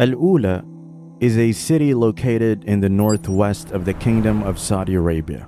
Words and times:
Al 0.00 0.12
Ula 0.12 0.64
is 1.20 1.36
a 1.36 1.52
city 1.52 1.92
located 1.92 2.64
in 2.64 2.80
the 2.80 2.88
northwest 2.88 3.70
of 3.72 3.84
the 3.84 3.92
Kingdom 3.92 4.42
of 4.44 4.58
Saudi 4.58 4.94
Arabia. 4.94 5.46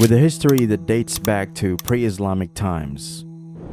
With 0.00 0.10
a 0.10 0.18
history 0.18 0.64
that 0.66 0.86
dates 0.86 1.20
back 1.20 1.54
to 1.54 1.76
pre 1.84 2.04
Islamic 2.04 2.52
times, 2.52 3.24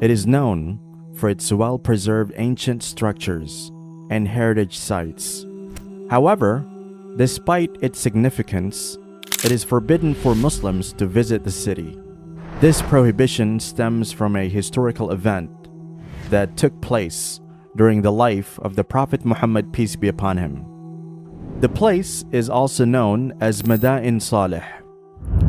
it 0.02 0.12
is 0.12 0.28
known 0.28 0.80
for 1.16 1.30
its 1.30 1.52
well 1.52 1.80
preserved 1.80 2.32
ancient 2.36 2.84
structures 2.84 3.72
and 4.12 4.28
heritage 4.28 4.78
sites. 4.78 5.48
However, 6.12 6.64
despite 7.18 7.76
its 7.82 8.00
significance, 8.00 9.00
it 9.44 9.52
is 9.52 9.64
forbidden 9.64 10.14
for 10.14 10.36
Muslims 10.36 10.94
to 10.94 11.08
visit 11.08 11.44
the 11.44 11.50
city. 11.50 12.00
This 12.60 12.84
prohibition 12.84 13.60
stems 13.60 14.12
from 14.12 14.36
a 14.36 14.48
historical 14.48 15.10
event 15.10 15.50
that 16.30 16.56
took 16.56 16.80
place 16.82 17.40
during 17.76 18.02
the 18.02 18.12
life 18.12 18.60
of 18.60 18.76
the 18.76 18.84
Prophet 18.84 19.26
Muhammad, 19.26 19.72
peace 19.72 19.96
be 19.96 20.08
upon 20.08 20.38
him. 20.38 20.66
The 21.60 21.70
place 21.70 22.26
is 22.32 22.50
also 22.50 22.86
known 22.86 23.34
as 23.42 23.64
Mada'in 23.64 24.22
Salih, 24.22 24.64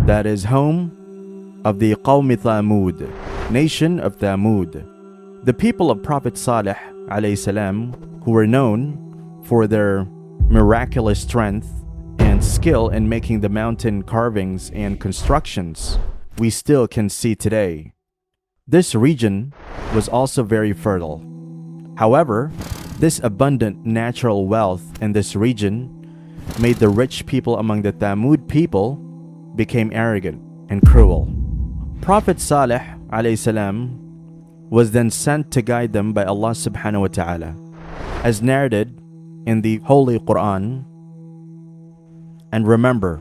that 0.06 0.26
is 0.26 0.44
home 0.44 1.60
of 1.64 1.78
the 1.78 1.94
Qawm 1.94 2.36
Thamud, 2.36 3.50
nation 3.50 4.00
of 4.00 4.16
Thamud. 4.16 5.44
The 5.44 5.54
people 5.54 5.90
of 5.90 6.02
Prophet 6.02 6.36
Salih 6.36 6.74
salam, 7.36 7.92
who 8.24 8.32
were 8.32 8.46
known 8.46 9.42
for 9.44 9.66
their 9.66 10.04
miraculous 10.48 11.22
strength 11.22 11.68
and 12.18 12.44
skill 12.44 12.88
in 12.88 13.08
making 13.08 13.40
the 13.40 13.48
mountain 13.48 14.02
carvings 14.02 14.70
and 14.70 15.00
constructions 15.00 15.98
we 16.38 16.50
still 16.50 16.88
can 16.88 17.08
see 17.08 17.34
today. 17.34 17.92
This 18.66 18.94
region 18.94 19.52
was 19.94 20.08
also 20.08 20.42
very 20.42 20.72
fertile. 20.72 21.22
However, 22.00 22.50
this 22.98 23.20
abundant 23.22 23.84
natural 23.84 24.48
wealth 24.48 25.02
in 25.02 25.12
this 25.12 25.36
region 25.36 25.92
made 26.58 26.76
the 26.76 26.88
rich 26.88 27.26
people 27.26 27.58
among 27.58 27.82
the 27.82 27.92
Thamud 27.92 28.48
people 28.48 28.96
became 29.54 29.92
arrogant 29.92 30.40
and 30.70 30.80
cruel. 30.80 31.28
Prophet 32.00 32.40
Salih 32.40 32.80
salam 33.36 34.00
was 34.70 34.92
then 34.92 35.10
sent 35.10 35.50
to 35.50 35.60
guide 35.60 35.92
them 35.92 36.14
by 36.14 36.24
Allah 36.24 36.52
subhanahu 36.52 37.02
wa 37.02 37.08
ta'ala, 37.08 37.54
as 38.24 38.40
narrated 38.40 38.98
in 39.44 39.60
the 39.60 39.76
Holy 39.84 40.18
Quran. 40.18 40.86
And 42.50 42.66
remember, 42.66 43.18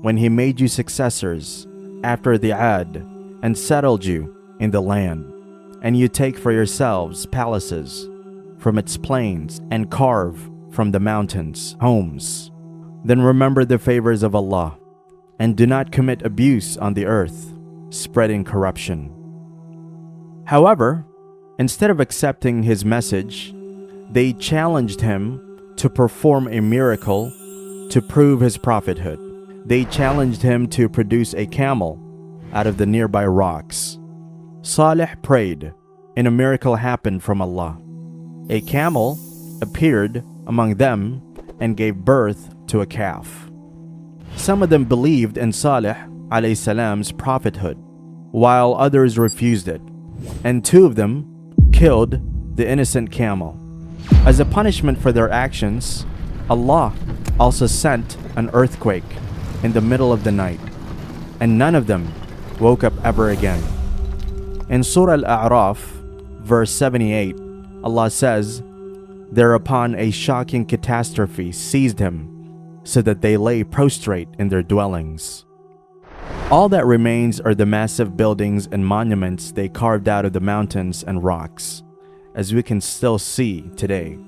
when 0.00 0.16
He 0.16 0.30
made 0.30 0.58
you 0.58 0.68
successors 0.68 1.66
after 2.02 2.38
the 2.38 2.52
Ad 2.52 2.96
and 3.42 3.58
settled 3.58 4.06
you 4.06 4.34
in 4.58 4.70
the 4.70 4.80
land, 4.80 5.28
and 5.82 5.98
you 5.98 6.08
take 6.08 6.38
for 6.38 6.50
yourselves 6.50 7.26
palaces 7.26 8.08
from 8.62 8.78
its 8.78 8.96
plains 8.96 9.60
and 9.72 9.90
carve 9.90 10.48
from 10.70 10.92
the 10.92 11.00
mountains 11.00 11.76
homes, 11.80 12.52
then 13.04 13.20
remember 13.20 13.64
the 13.64 13.78
favors 13.78 14.22
of 14.22 14.36
Allah 14.36 14.78
and 15.40 15.56
do 15.56 15.66
not 15.66 15.90
commit 15.90 16.22
abuse 16.22 16.76
on 16.76 16.94
the 16.94 17.04
earth, 17.04 17.52
spreading 17.90 18.44
corruption. 18.44 19.12
However, 20.46 21.04
instead 21.58 21.90
of 21.90 21.98
accepting 21.98 22.62
his 22.62 22.84
message, 22.84 23.52
they 24.10 24.32
challenged 24.32 25.00
him 25.00 25.74
to 25.76 25.90
perform 25.90 26.46
a 26.46 26.60
miracle 26.60 27.32
to 27.90 28.00
prove 28.00 28.40
his 28.40 28.56
prophethood. 28.56 29.18
They 29.66 29.84
challenged 29.86 30.42
him 30.42 30.68
to 30.68 30.88
produce 30.88 31.34
a 31.34 31.46
camel 31.46 31.98
out 32.52 32.68
of 32.68 32.76
the 32.76 32.86
nearby 32.86 33.26
rocks. 33.26 33.98
Saleh 34.62 35.20
prayed, 35.22 35.72
and 36.16 36.28
a 36.28 36.30
miracle 36.30 36.76
happened 36.76 37.24
from 37.24 37.42
Allah. 37.42 37.81
A 38.52 38.60
camel 38.60 39.18
appeared 39.62 40.22
among 40.46 40.74
them 40.74 41.22
and 41.58 41.74
gave 41.74 41.96
birth 41.96 42.54
to 42.66 42.82
a 42.82 42.86
calf. 42.86 43.50
Some 44.36 44.62
of 44.62 44.68
them 44.68 44.84
believed 44.84 45.38
in 45.38 45.52
Salih 45.52 45.96
salam's 46.54 47.12
prophethood, 47.12 47.78
while 48.30 48.74
others 48.74 49.16
refused 49.16 49.68
it 49.68 49.80
and 50.44 50.62
two 50.62 50.84
of 50.84 50.96
them 50.96 51.26
killed 51.72 52.20
the 52.56 52.68
innocent 52.68 53.10
camel. 53.10 53.58
As 54.26 54.38
a 54.38 54.44
punishment 54.44 54.98
for 54.98 55.12
their 55.12 55.30
actions, 55.30 56.04
Allah 56.50 56.92
also 57.40 57.66
sent 57.66 58.18
an 58.36 58.50
earthquake 58.52 59.16
in 59.62 59.72
the 59.72 59.80
middle 59.80 60.12
of 60.12 60.24
the 60.24 60.32
night, 60.32 60.60
and 61.40 61.56
none 61.56 61.74
of 61.74 61.86
them 61.86 62.12
woke 62.60 62.84
up 62.84 62.92
ever 63.02 63.30
again. 63.30 63.64
In 64.68 64.84
Surah 64.84 65.14
Al 65.14 65.24
A'raf, 65.24 65.78
verse 66.44 66.70
78, 66.70 67.34
Allah 67.84 68.10
says, 68.10 68.62
Thereupon 69.30 69.94
a 69.96 70.10
shocking 70.10 70.64
catastrophe 70.64 71.52
seized 71.52 71.98
him, 71.98 72.80
so 72.84 73.02
that 73.02 73.22
they 73.22 73.36
lay 73.36 73.64
prostrate 73.64 74.28
in 74.38 74.48
their 74.48 74.62
dwellings. 74.62 75.44
All 76.50 76.68
that 76.68 76.84
remains 76.84 77.40
are 77.40 77.54
the 77.54 77.66
massive 77.66 78.16
buildings 78.16 78.68
and 78.70 78.86
monuments 78.86 79.52
they 79.52 79.68
carved 79.68 80.08
out 80.08 80.24
of 80.24 80.32
the 80.32 80.40
mountains 80.40 81.02
and 81.02 81.24
rocks, 81.24 81.82
as 82.34 82.52
we 82.52 82.62
can 82.62 82.80
still 82.80 83.18
see 83.18 83.62
today. 83.76 84.18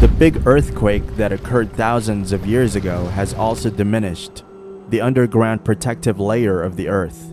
The 0.00 0.12
big 0.18 0.46
earthquake 0.46 1.06
that 1.16 1.32
occurred 1.32 1.72
thousands 1.72 2.32
of 2.32 2.46
years 2.46 2.76
ago 2.76 3.06
has 3.06 3.34
also 3.34 3.70
diminished 3.70 4.44
the 4.90 5.00
underground 5.00 5.64
protective 5.64 6.20
layer 6.20 6.62
of 6.62 6.76
the 6.76 6.88
earth. 6.88 7.32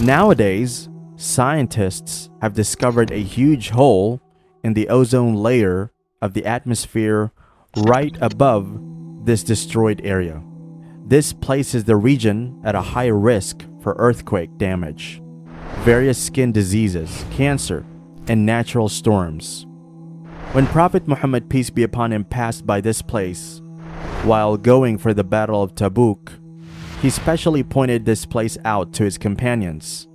Nowadays, 0.00 0.88
scientists 1.16 2.30
have 2.40 2.54
discovered 2.54 3.10
a 3.10 3.22
huge 3.22 3.70
hole 3.70 4.20
in 4.62 4.74
the 4.74 4.88
ozone 4.88 5.34
layer 5.34 5.92
of 6.20 6.34
the 6.34 6.44
atmosphere 6.46 7.32
right 7.76 8.16
above 8.20 8.78
this 9.24 9.42
destroyed 9.42 10.00
area. 10.04 10.42
This 11.04 11.32
places 11.32 11.84
the 11.84 11.96
region 11.96 12.60
at 12.64 12.74
a 12.74 12.80
high 12.80 13.08
risk 13.08 13.64
for 13.80 13.96
earthquake 13.98 14.56
damage, 14.58 15.20
various 15.80 16.22
skin 16.22 16.52
diseases, 16.52 17.24
cancer, 17.32 17.84
and 18.28 18.46
natural 18.46 18.88
storms. 18.88 19.66
When 20.52 20.66
Prophet 20.66 21.08
Muhammad, 21.08 21.48
peace 21.48 21.70
be 21.70 21.82
upon 21.82 22.12
him, 22.12 22.24
passed 22.24 22.66
by 22.66 22.80
this 22.80 23.02
place 23.02 23.60
while 24.24 24.56
going 24.56 24.98
for 24.98 25.12
the 25.12 25.24
Battle 25.24 25.62
of 25.62 25.74
Tabuk, 25.74 26.30
he 27.00 27.10
specially 27.10 27.64
pointed 27.64 28.04
this 28.04 28.24
place 28.24 28.56
out 28.64 28.92
to 28.92 29.04
his 29.04 29.18
companions. 29.18 30.06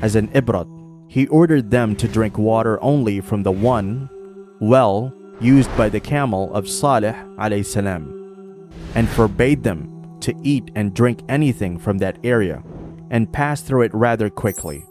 As 0.00 0.14
an 0.14 0.28
ibrat, 0.28 0.68
he 1.14 1.28
ordered 1.28 1.70
them 1.70 1.94
to 1.94 2.08
drink 2.08 2.36
water 2.36 2.76
only 2.82 3.20
from 3.20 3.44
the 3.44 3.52
one 3.52 4.10
well 4.58 5.14
used 5.40 5.70
by 5.76 5.88
the 5.88 6.00
camel 6.00 6.52
of 6.52 6.68
Salih 6.68 7.14
salam, 7.62 8.68
and 8.96 9.08
forbade 9.08 9.62
them 9.62 10.18
to 10.18 10.34
eat 10.42 10.72
and 10.74 10.92
drink 10.92 11.20
anything 11.28 11.78
from 11.78 11.98
that 11.98 12.18
area 12.24 12.64
and 13.12 13.32
pass 13.32 13.60
through 13.60 13.82
it 13.82 13.94
rather 13.94 14.28
quickly. 14.28 14.84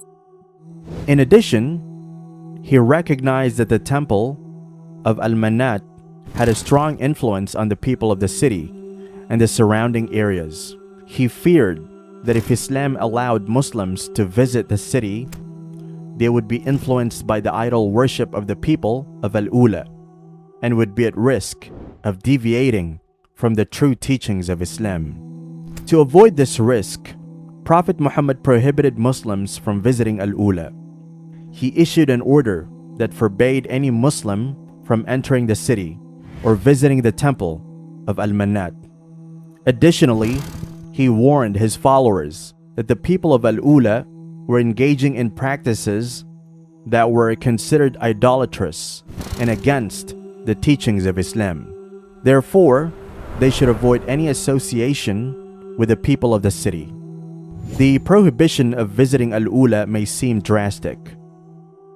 In 1.07 1.19
addition, 1.19 2.61
he 2.63 2.77
recognized 2.77 3.57
that 3.57 3.67
the 3.67 3.77
temple 3.77 4.39
of 5.03 5.19
Al 5.19 5.31
Manat 5.31 5.81
had 6.35 6.47
a 6.47 6.55
strong 6.55 6.97
influence 6.99 7.53
on 7.53 7.67
the 7.67 7.75
people 7.75 8.13
of 8.13 8.21
the 8.21 8.29
city 8.29 8.71
and 9.27 9.41
the 9.41 9.47
surrounding 9.49 10.07
areas. 10.15 10.77
He 11.05 11.27
feared 11.27 11.85
that 12.23 12.37
if 12.37 12.49
Islam 12.49 12.95
allowed 13.01 13.49
Muslims 13.49 14.07
to 14.15 14.23
visit 14.23 14.69
the 14.69 14.77
city, 14.77 15.27
they 16.15 16.29
would 16.29 16.47
be 16.47 16.57
influenced 16.57 17.25
by 17.25 17.39
the 17.39 17.53
idol 17.53 17.91
worship 17.91 18.33
of 18.33 18.47
the 18.47 18.55
people 18.55 19.07
of 19.23 19.35
Al 19.35 19.45
Ula 19.45 19.85
and 20.61 20.77
would 20.77 20.95
be 20.95 21.05
at 21.05 21.17
risk 21.17 21.69
of 22.03 22.23
deviating 22.23 22.99
from 23.33 23.55
the 23.55 23.65
true 23.65 23.95
teachings 23.95 24.49
of 24.49 24.61
Islam. 24.61 25.73
To 25.87 25.99
avoid 25.99 26.35
this 26.35 26.59
risk, 26.59 27.13
Prophet 27.63 27.99
Muhammad 27.99 28.43
prohibited 28.43 28.97
Muslims 28.97 29.57
from 29.57 29.81
visiting 29.81 30.19
Al 30.19 30.29
Ula. 30.29 30.71
He 31.51 31.73
issued 31.77 32.09
an 32.09 32.21
order 32.21 32.67
that 32.97 33.13
forbade 33.13 33.67
any 33.69 33.89
Muslim 33.89 34.55
from 34.85 35.05
entering 35.07 35.47
the 35.47 35.55
city 35.55 35.97
or 36.43 36.55
visiting 36.55 37.01
the 37.01 37.11
temple 37.11 37.63
of 38.07 38.19
Al 38.19 38.29
Manat. 38.29 38.73
Additionally, 39.65 40.37
he 40.91 41.09
warned 41.09 41.55
his 41.55 41.75
followers 41.75 42.53
that 42.75 42.87
the 42.87 42.95
people 42.95 43.33
of 43.33 43.45
Al 43.45 43.55
Ula 43.55 44.05
were 44.47 44.59
engaging 44.59 45.15
in 45.15 45.31
practices 45.31 46.25
that 46.85 47.11
were 47.11 47.35
considered 47.35 47.97
idolatrous 47.97 49.03
and 49.39 49.49
against 49.49 50.15
the 50.45 50.55
teachings 50.55 51.05
of 51.05 51.17
Islam. 51.17 51.69
Therefore, 52.23 52.91
they 53.39 53.49
should 53.49 53.69
avoid 53.69 54.07
any 54.07 54.27
association 54.27 55.77
with 55.77 55.89
the 55.89 55.97
people 55.97 56.33
of 56.33 56.41
the 56.41 56.51
city. 56.51 56.93
The 57.77 57.99
prohibition 57.99 58.73
of 58.73 58.89
visiting 58.89 59.33
Al 59.33 59.43
Ula 59.43 59.87
may 59.87 60.05
seem 60.05 60.41
drastic, 60.41 60.97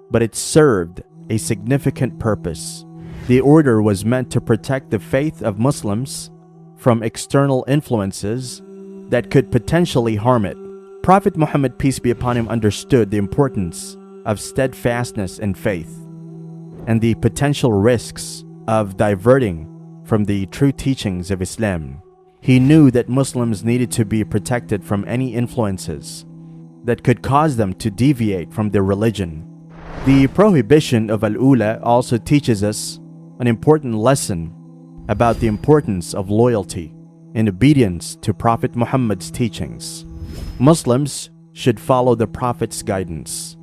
but 0.09 0.23
it 0.23 0.35
served 0.35 1.03
a 1.29 1.37
significant 1.37 2.17
purpose. 2.19 2.85
The 3.27 3.41
order 3.41 3.81
was 3.81 4.05
meant 4.05 4.31
to 4.31 4.41
protect 4.41 4.89
the 4.89 4.99
faith 4.99 5.43
of 5.43 5.59
Muslims 5.59 6.31
from 6.77 7.03
external 7.03 7.65
influences 7.67 8.61
that 9.09 9.29
could 9.29 9.51
potentially 9.51 10.15
harm 10.15 10.45
it. 10.45 10.57
Prophet 11.07 11.37
Muhammad, 11.37 11.79
peace 11.79 11.99
be 11.99 12.11
upon 12.11 12.35
him, 12.35 12.49
understood 12.49 13.09
the 13.09 13.17
importance 13.17 13.95
of 14.25 14.41
steadfastness 14.41 15.39
in 15.39 15.53
faith 15.53 16.05
and 16.85 16.99
the 16.99 17.15
potential 17.15 17.71
risks 17.71 18.43
of 18.67 18.97
diverting 18.97 20.01
from 20.03 20.25
the 20.25 20.47
true 20.47 20.73
teachings 20.73 21.31
of 21.31 21.41
Islam. 21.41 22.01
He 22.41 22.59
knew 22.59 22.91
that 22.91 23.07
Muslims 23.07 23.63
needed 23.63 23.89
to 23.93 24.03
be 24.03 24.25
protected 24.25 24.83
from 24.83 25.05
any 25.07 25.33
influences 25.33 26.25
that 26.83 27.05
could 27.05 27.21
cause 27.21 27.55
them 27.55 27.73
to 27.75 27.89
deviate 27.89 28.51
from 28.51 28.71
their 28.71 28.83
religion. 28.83 29.47
The 30.03 30.27
prohibition 30.27 31.09
of 31.09 31.23
Al-Ula 31.23 31.79
also 31.83 32.17
teaches 32.17 32.65
us 32.65 32.99
an 33.39 33.47
important 33.47 33.95
lesson 33.95 34.53
about 35.07 35.39
the 35.39 35.47
importance 35.47 36.13
of 36.13 36.29
loyalty 36.29 36.93
and 37.33 37.47
obedience 37.47 38.17
to 38.17 38.33
Prophet 38.33 38.75
Muhammad's 38.75 39.31
teachings. 39.31 40.03
Muslims 40.59 41.29
should 41.53 41.79
follow 41.79 42.15
the 42.15 42.27
Prophet's 42.27 42.83
guidance 42.83 43.57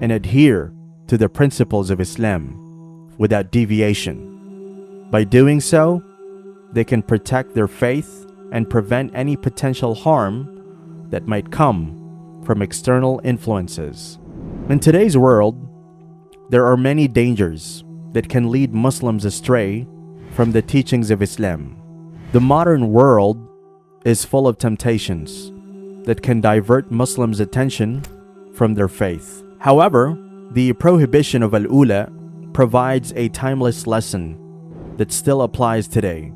and 0.00 0.12
adhere 0.12 0.72
to 1.06 1.16
the 1.16 1.28
principles 1.28 1.90
of 1.90 2.00
Islam 2.00 3.14
without 3.18 3.50
deviation. 3.52 5.08
By 5.10 5.24
doing 5.24 5.60
so, 5.60 6.02
they 6.72 6.84
can 6.84 7.02
protect 7.02 7.54
their 7.54 7.68
faith 7.68 8.26
and 8.52 8.68
prevent 8.68 9.14
any 9.14 9.36
potential 9.36 9.94
harm 9.94 11.06
that 11.10 11.26
might 11.26 11.50
come 11.50 12.42
from 12.44 12.62
external 12.62 13.20
influences. 13.24 14.18
In 14.68 14.78
today's 14.78 15.16
world, 15.16 15.56
there 16.50 16.66
are 16.66 16.76
many 16.76 17.08
dangers 17.08 17.84
that 18.12 18.28
can 18.28 18.50
lead 18.50 18.72
Muslims 18.72 19.24
astray 19.24 19.86
from 20.32 20.52
the 20.52 20.62
teachings 20.62 21.10
of 21.10 21.22
Islam. 21.22 21.76
The 22.32 22.40
modern 22.40 22.92
world 22.92 23.48
is 24.04 24.24
full 24.24 24.46
of 24.46 24.58
temptations 24.58 25.52
that 26.06 26.22
can 26.22 26.40
divert 26.40 26.90
Muslims' 26.90 27.40
attention 27.40 28.02
from 28.54 28.74
their 28.74 28.88
faith. 28.88 29.44
However, 29.58 30.18
the 30.52 30.72
prohibition 30.72 31.42
of 31.42 31.54
Al-Ula 31.54 32.10
provides 32.52 33.12
a 33.16 33.28
timeless 33.28 33.86
lesson 33.86 34.38
that 34.96 35.12
still 35.12 35.42
applies 35.42 35.86
today. 35.86 36.32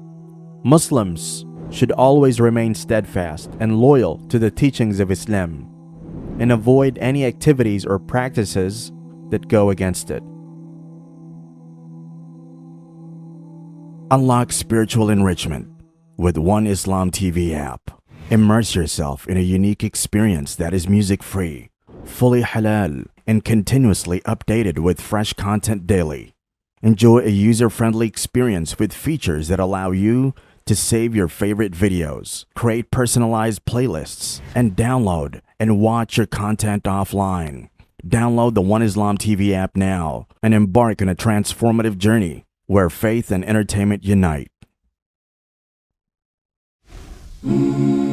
Muslims 0.64 1.46
should 1.70 1.92
always 1.92 2.40
remain 2.40 2.74
steadfast 2.74 3.50
and 3.60 3.80
loyal 3.80 4.18
to 4.28 4.38
the 4.38 4.50
teachings 4.50 5.00
of 5.00 5.10
Islam 5.10 5.66
and 6.38 6.52
avoid 6.52 6.98
any 6.98 7.24
activities 7.24 7.86
or 7.86 7.98
practices 7.98 8.92
that 9.30 9.48
go 9.48 9.70
against 9.70 10.10
it. 10.10 10.22
Unlock 14.10 14.50
spiritual 14.50 15.08
enrichment 15.08 15.68
with 16.16 16.36
One 16.36 16.66
Islam 16.66 17.12
TV 17.12 17.54
app. 17.54 17.99
Immerse 18.30 18.76
yourself 18.76 19.26
in 19.26 19.36
a 19.36 19.40
unique 19.40 19.82
experience 19.82 20.54
that 20.54 20.72
is 20.72 20.88
music 20.88 21.20
free, 21.20 21.68
fully 22.04 22.42
halal, 22.42 23.08
and 23.26 23.44
continuously 23.44 24.20
updated 24.20 24.78
with 24.78 25.00
fresh 25.00 25.32
content 25.32 25.84
daily. 25.84 26.32
Enjoy 26.80 27.18
a 27.18 27.28
user 27.28 27.68
friendly 27.68 28.06
experience 28.06 28.78
with 28.78 28.92
features 28.92 29.48
that 29.48 29.58
allow 29.58 29.90
you 29.90 30.32
to 30.64 30.76
save 30.76 31.16
your 31.16 31.26
favorite 31.26 31.72
videos, 31.72 32.44
create 32.54 32.92
personalized 32.92 33.64
playlists, 33.64 34.40
and 34.54 34.76
download 34.76 35.40
and 35.58 35.80
watch 35.80 36.16
your 36.16 36.26
content 36.26 36.84
offline. 36.84 37.68
Download 38.06 38.54
the 38.54 38.62
One 38.62 38.82
Islam 38.82 39.18
TV 39.18 39.54
app 39.54 39.76
now 39.76 40.28
and 40.40 40.54
embark 40.54 41.02
on 41.02 41.08
a 41.08 41.16
transformative 41.16 41.98
journey 41.98 42.44
where 42.66 42.90
faith 42.90 43.32
and 43.32 43.44
entertainment 43.44 44.04
unite. 44.04 44.52
Mm. 47.44 48.09